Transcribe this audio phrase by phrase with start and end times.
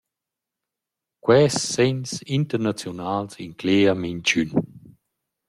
[1.23, 4.49] «Quels segns internaziunals inclegia minchün.